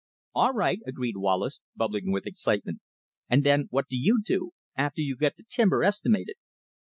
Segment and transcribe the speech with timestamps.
[0.33, 2.81] "All right," agreed Wallace, bubbling with excitement.
[3.29, 6.37] "And then what do you do after you get the timber estimated?"